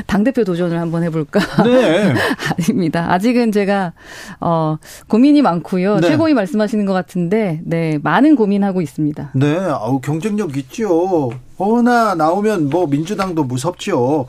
당대표 0.07 0.45
도전을 0.45 0.79
한번 0.79 1.03
해볼까? 1.03 1.39
네. 1.63 2.13
아닙니다. 2.57 3.11
아직은 3.11 3.51
제가, 3.51 3.91
어, 4.39 4.77
고민이 5.09 5.41
많고요. 5.41 5.99
네. 5.99 6.07
최고위 6.07 6.33
말씀하시는 6.33 6.85
것 6.85 6.93
같은데, 6.93 7.59
네, 7.65 7.99
많은 8.01 8.37
고민하고 8.37 8.81
있습니다. 8.81 9.31
네, 9.35 9.57
아우 9.57 9.99
경쟁력 9.99 10.55
있죠. 10.57 11.31
허나 11.59 12.15
나오면 12.15 12.69
뭐 12.69 12.87
민주당도 12.87 13.43
무섭죠. 13.43 14.27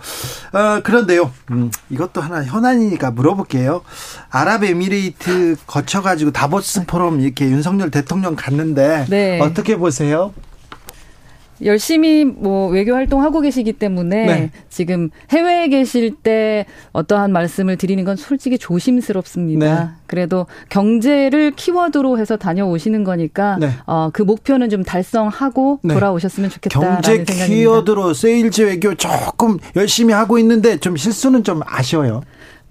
아, 0.52 0.80
그런데요, 0.84 1.32
음, 1.50 1.70
이것도 1.90 2.20
하나 2.20 2.44
현안이니까 2.44 3.10
물어볼게요. 3.12 3.82
아랍에미레이트 4.30 5.56
거쳐가지고 5.66 6.32
다보스 6.32 6.84
포럼 6.87 7.20
이렇게 7.20 7.46
윤석열 7.46 7.90
대통령 7.90 8.37
갔는데 8.37 9.06
네. 9.08 9.40
어떻게 9.40 9.76
보세요? 9.76 10.32
열심히 11.62 12.24
뭐 12.24 12.68
외교 12.68 12.94
활동하고 12.94 13.40
계시기 13.40 13.72
때문에 13.72 14.26
네. 14.26 14.50
지금 14.68 15.10
해외에 15.30 15.68
계실 15.68 16.14
때 16.14 16.66
어떠한 16.92 17.32
말씀을 17.32 17.76
드리는 17.76 18.04
건 18.04 18.16
솔직히 18.16 18.58
조심스럽습니다. 18.58 19.84
네. 19.84 19.90
그래도 20.06 20.46
경제를 20.68 21.52
키워드로 21.52 22.18
해서 22.18 22.36
다녀오시는 22.36 23.04
거니까 23.04 23.56
네. 23.60 23.70
어, 23.86 24.10
그 24.12 24.22
목표는 24.22 24.70
좀 24.70 24.82
달성하고 24.82 25.80
네. 25.82 25.94
돌아오셨으면 25.94 26.50
좋겠다라는 26.50 27.02
경제 27.02 27.32
생각입니다. 27.32 27.46
키워드로 27.46 28.14
세일즈 28.14 28.62
외교 28.62 28.94
조금 28.94 29.58
열심히 29.76 30.12
하고 30.12 30.38
있는데 30.38 30.76
좀 30.78 30.96
실수는 30.96 31.44
좀 31.44 31.60
아쉬워요. 31.66 32.22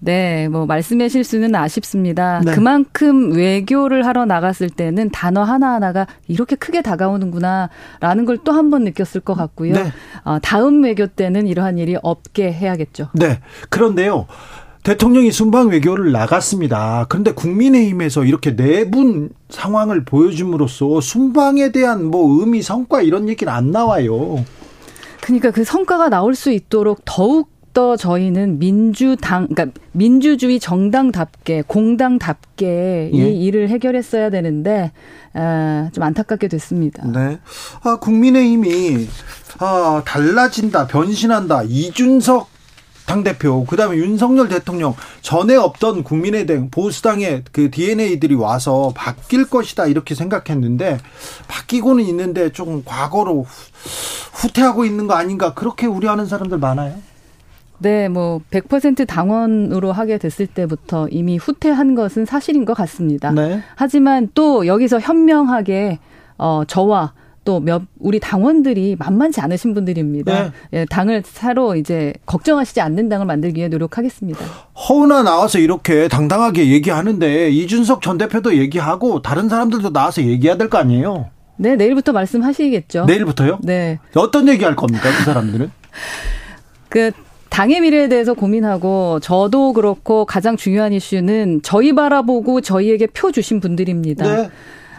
네, 0.06 0.50
뭐 0.50 0.66
말씀의 0.66 1.10
실수는 1.10 1.56
아쉽습니다. 1.56 2.42
네. 2.44 2.54
그만큼 2.54 3.32
외교를 3.32 4.06
하러 4.06 4.26
나갔을 4.26 4.70
때는 4.70 5.10
단어 5.12 5.44
하나하나가 5.44 6.08
이렇게 6.28 6.58
크게 6.58 6.82
다가오는구나라는 6.82 8.26
걸 8.26 8.38
또 8.44 8.52
한 8.52 8.70
번 8.70 8.84
느꼈을 8.84 9.22
것 9.22 9.34
같고요. 9.34 9.74
네. 9.76 9.92
어, 10.26 10.40
다음 10.42 10.84
외교 10.84 11.08
때는 11.08 11.48
이러한 11.48 11.78
일이 11.78 11.96
없게 12.04 12.52
해야겠죠. 12.52 13.10
네. 13.14 13.40
그런데요. 13.70 14.28
대통령이 14.84 15.32
순방 15.32 15.70
외교를 15.70 16.12
나갔습니다. 16.12 17.06
그런데 17.08 17.32
국민의힘에서 17.32 18.26
이렇게 18.26 18.54
내분 18.58 19.30
상황을 19.50 20.04
보여줌으로써 20.04 21.00
순방에 21.00 21.72
대한 21.72 22.04
뭐 22.04 22.42
의미, 22.42 22.62
성과 22.62 23.02
이런 23.02 23.30
얘기는 23.30 23.52
안 23.52 23.72
나와요. 23.72 24.44
그러니까 25.22 25.52
그 25.52 25.64
성과가 25.64 26.10
나올 26.10 26.36
수 26.36 26.52
있도록 26.52 27.00
더욱 27.06 27.53
더 27.74 27.98
저희는 27.98 28.60
민주당, 28.60 29.48
그러니까 29.48 29.80
민주주의 29.94 30.60
정당답게 30.60 31.64
공당답게 31.66 33.10
예. 33.14 33.18
이 33.18 33.44
일을 33.46 33.68
해결했어야 33.70 34.30
되는데 34.30 34.92
아, 35.34 35.90
좀 35.92 36.04
안타깝게 36.04 36.48
됐습니다. 36.50 37.04
네. 37.08 37.40
아, 37.82 37.98
국민의힘이 38.00 39.08
아, 39.60 40.04
달라진다, 40.06 40.86
변신한다. 40.88 41.64
이준석 41.64 42.48
당대표, 43.08 43.66
그 43.66 43.76
다음에 43.76 43.98
윤석열 43.98 44.48
대통령, 44.48 44.96
전에 45.22 45.56
없던 45.56 46.04
국민의당, 46.04 46.70
보수당의 46.70 47.44
그 47.52 47.70
DNA들이 47.70 48.34
와서 48.36 48.94
바뀔 48.96 49.50
것이다, 49.50 49.88
이렇게 49.88 50.16
생각했는데, 50.16 51.00
바뀌고는 51.50 52.06
있는데 52.06 52.54
조금 52.54 52.82
과거로 52.86 53.42
후- 53.44 53.72
후퇴하고 54.48 54.86
있는 54.86 55.08
거 55.08 55.16
아닌가, 55.16 55.54
그렇게 55.54 55.86
우려하는 55.86 56.28
사람들 56.28 56.60
많아요. 56.60 56.96
네, 57.80 58.08
뭐 58.08 58.42
100% 58.52 59.06
당원으로 59.08 59.92
하게 59.92 60.18
됐을 60.18 60.48
때부터 60.48 61.08
이미 61.10 61.38
후퇴한 61.38 61.96
것은 61.96 62.26
사실인 62.26 62.66
것 62.66 62.74
같습니다. 62.76 63.32
네. 63.32 63.62
하지만 63.76 64.30
또 64.34 64.66
여기서 64.68 65.00
현명하게 65.00 66.00
어 66.38 66.64
저와 66.66 67.14
또몇 67.46 67.82
우리 68.00 68.22
당원들이 68.22 68.96
만만치 68.98 69.42
않으신 69.42 69.74
분들입니다. 69.74 70.44
네. 70.44 70.52
예, 70.72 70.86
당을 70.86 71.24
새로 71.26 71.76
이제 71.76 72.14
걱정하시지 72.26 72.80
않는 72.80 73.10
당을 73.10 73.26
만들기 73.26 73.58
위해 73.60 73.68
노력하겠습니다. 73.68 74.40
허은아 74.88 75.24
나와서 75.24 75.60
이렇게 75.60 76.08
당당하게 76.08 76.70
얘기하는데, 76.72 77.50
이준석 77.50 78.02
전 78.02 78.18
대표도 78.18 78.56
얘기하고, 78.56 79.22
다른 79.22 79.50
사람들도 79.50 79.92
나와서 79.92 80.22
얘기해야 80.22 80.56
될 80.58 80.70
거 80.70 80.78
아니에요? 80.78 81.32
네, 81.58 81.76
내일부터 81.76 82.14
말씀하시겠죠. 82.14 83.06
내일부터요? 83.06 83.60
네. 83.62 84.00
어떤 84.16 84.48
얘기 84.48 84.64
할 84.64 84.78
겁니까, 84.78 85.10
그 85.18 85.24
사람들은? 85.26 85.70
그 86.88 87.12
당의 87.54 87.82
미래에 87.82 88.08
대해서 88.08 88.34
고민하고 88.34 89.20
저도 89.20 89.74
그렇고 89.74 90.26
가장 90.26 90.58
중요한 90.58 90.92
이슈는 90.92 91.62
저희 91.62 91.94
바라보고 91.94 92.62
저희에게 92.62 93.06
표 93.06 93.32
주신 93.32 93.60
분들입니다. 93.60 94.26
네. 94.26 94.50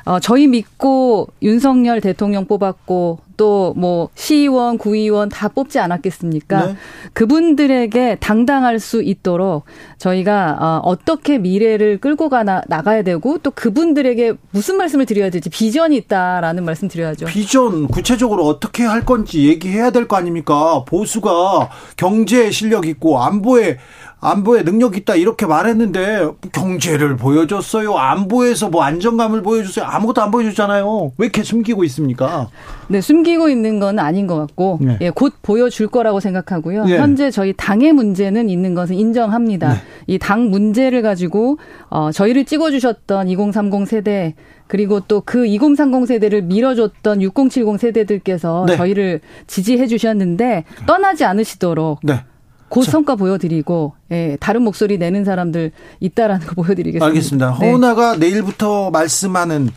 어, 0.05 0.21
저희 0.21 0.47
믿고 0.47 1.27
윤석열 1.43 2.01
대통령 2.01 2.47
뽑았고 2.47 3.19
또 3.37 3.75
뭐 3.77 4.09
시의원, 4.15 4.79
구의원 4.79 5.29
다 5.29 5.49
뽑지 5.49 5.79
않았겠습니까? 5.79 6.67
네. 6.67 6.77
그분들에게 7.13 8.17
당당할 8.21 8.79
수 8.79 9.03
있도록 9.03 9.65
저희가 9.99 10.57
어, 10.61 10.81
어떻게 10.85 11.39
미래를 11.39 11.99
끌고 11.99 12.29
가나 12.29 12.63
나가야 12.69 13.03
되고 13.03 13.39
또 13.39 13.51
그분들에게 13.51 14.35
무슨 14.51 14.77
말씀을 14.77 15.07
드려야 15.07 15.31
될지 15.31 15.51
비전이 15.51 15.97
있다라는 15.97 16.65
말씀 16.65 16.89
드려야죠. 16.89 17.27
비전 17.27 17.89
구체적으로 17.89 18.47
어떻게 18.47 18.85
할 18.85 19.05
건지 19.05 19.49
얘기해야 19.49 19.91
될 19.91 20.05
거 20.07 20.17
아닙니까? 20.17 20.85
보수가 20.87 21.71
경제 21.97 22.51
실력 22.51 22.87
있고 22.87 23.23
안보에 23.23 23.79
안보에 24.21 24.65
능력 24.65 24.97
있다 24.97 25.17
이렇게 25.17 25.45
말했는데 25.47 26.29
경제를 26.53 27.17
보여줬어요. 27.17 27.95
안보에서 27.95 28.69
뭐 28.71 28.83
안정감을 28.83 29.43
보여줬어요. 29.43 29.85
아무것도 29.87 30.23
안 30.23 30.31
보여줬잖아요. 30.31 31.13
왜 31.19 31.27
이렇게 31.27 31.43
숨기고 31.43 31.85
있습니까? 31.85 32.49
네, 32.89 33.01
숨 33.03 33.23
기고 33.25 33.49
있는 33.49 33.81
건 33.81 33.99
아닌 33.99 34.27
것 34.27 34.37
같고 34.37 34.79
네. 34.81 34.99
예, 35.01 35.11
곧 35.11 35.35
보여줄 35.43 35.89
거라고 35.89 36.21
생각하고요. 36.21 36.85
네. 36.85 36.99
현재 36.99 37.31
저희 37.31 37.53
당의 37.57 37.93
문제는 37.93 38.49
있는 38.49 38.75
것은 38.75 38.95
인정합니다. 38.95 39.73
네. 39.75 39.79
이당 40.07 40.51
문제를 40.51 41.03
가지고 41.03 41.59
어, 41.91 42.11
저희를 42.13 42.45
찍어주셨던 42.45 43.29
2030 43.29 43.89
세대 43.89 44.35
그리고 44.67 45.01
또 45.01 45.21
그 45.25 45.47
2030 45.47 46.07
세대를 46.07 46.43
밀어줬던 46.43 47.21
6070 47.23 47.79
세대들께서 47.81 48.65
네. 48.69 48.77
저희를 48.77 49.21
지지해 49.47 49.87
주셨는데 49.87 50.65
떠나지 50.87 51.25
않으시도록 51.25 52.01
네. 52.03 52.25
곧 52.69 52.83
성과 52.83 53.15
보여드리고 53.15 53.95
예, 54.11 54.37
다른 54.41 54.63
목소리 54.63 54.99
내는 54.99 55.25
사람들 55.25 55.71
있다라는 56.01 56.47
거 56.47 56.55
보여드리겠습니다. 56.63 57.07
알겠습니다. 57.07 57.57
네. 57.61 57.69
허은아가 57.71 58.17
내일부터 58.17 58.91
말씀하는 58.91 59.69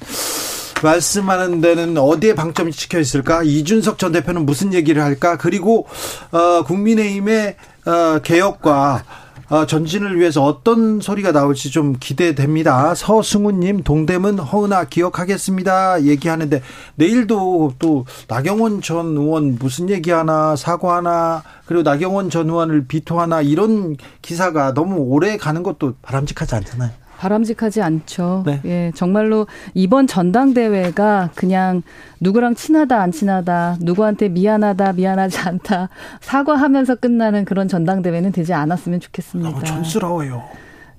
말씀하는 0.84 1.62
데는 1.62 1.98
어디에 1.98 2.36
방점이 2.36 2.72
찍혀 2.72 3.00
있을까? 3.00 3.44
이준석 3.44 3.98
전 3.98 4.12
대표는 4.12 4.46
무슨 4.46 4.74
얘기를 4.74 5.04
할까? 5.04 5.38
그리고 5.38 5.88
어, 6.32 6.64
국민의힘의 6.64 7.56
어, 7.86 8.20
개혁과 8.20 9.04
어, 9.50 9.66
전진을 9.66 10.20
위해서 10.20 10.44
어떤 10.44 11.00
소리가 11.00 11.32
나올지 11.32 11.72
좀 11.72 11.96
기대됩니다. 11.98 12.94
서승우님, 12.96 13.84
동대문 13.84 14.40
허은아 14.40 14.86
기억하겠습니다. 14.86 16.04
얘기하는데 16.04 16.62
내일도 16.96 17.74
또 17.80 18.06
나경원 18.28 18.82
전 18.82 19.16
의원 19.18 19.58
무슨 19.58 19.90
얘기하나 19.90 20.58
사과하나 20.58 21.44
그리고 21.66 21.84
나경원 21.84 22.30
전 22.30 22.50
의원을 22.50 22.88
비토하나 22.88 23.42
이런 23.42 23.96
기사가 24.22 24.74
너무 24.74 24.98
오래 24.98 25.38
가는 25.38 25.64
것도 25.64 25.96
바람직하지 26.02 26.56
않잖아요. 26.56 27.07
바람직하지 27.18 27.82
않죠. 27.82 28.44
네. 28.46 28.62
예, 28.66 28.92
정말로 28.96 29.48
이번 29.74 30.08
전당대회가 30.08 31.32
그냥 31.36 31.82
누구랑 32.20 32.56
친하다 32.56 33.00
안 33.00 33.12
친하다, 33.12 33.78
누구한테 33.82 34.30
미안하다 34.30 34.94
미안하지 34.94 35.40
않다 35.40 35.90
사과하면서 36.22 36.96
끝나는 36.96 37.46
그런 37.46 37.68
전당대회는 37.68 38.32
되지 38.32 38.54
않았으면 38.54 39.00
좋겠습니다. 39.00 39.50
너무 39.50 39.64
촌스러워요. 39.64 40.44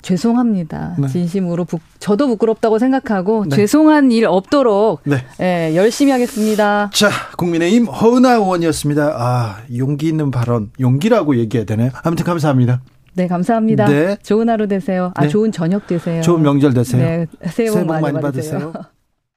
죄송합니다. 0.03 0.95
네. 0.99 1.09
진심으로 1.09 1.65
부, 1.65 1.79
저도 1.99 2.29
부끄럽다고 2.29 2.79
생각하고 2.79 3.45
네. 3.49 3.57
죄송한 3.57 4.13
일 4.13 4.27
없도록 4.27 5.01
네. 5.05 5.25
예, 5.41 5.75
열심히 5.77 6.13
하겠습니다. 6.13 6.91
자, 6.93 7.11
국민의힘 7.37 7.87
허은하 7.87 8.35
의원이었습니다. 8.35 9.15
아, 9.17 9.57
용기 9.77 10.07
있는 10.09 10.31
발언, 10.31 10.71
용기라고 10.81 11.37
얘기해야 11.37 11.67
되나요? 11.67 11.91
아무튼 12.05 12.25
감사합니다. 12.25 12.81
네, 13.19 13.27
감사합니다. 13.27 13.87
네. 13.89 14.17
좋은 14.23 14.49
하루 14.49 14.69
되세요. 14.69 15.11
아, 15.17 15.23
네. 15.23 15.29
좋은 15.29 15.51
저녁 15.51 15.89
되세요. 15.89 16.23
좋은 16.23 16.41
명절 16.41 16.73
되세요. 16.73 17.03
네, 17.03 17.27
새해 17.51 17.69
복, 17.69 17.75
새해 17.75 17.85
복 17.85 17.89
많이, 17.89 18.03
많이 18.03 18.21
받으세요. 18.21 18.71
받으세요. 18.73 18.85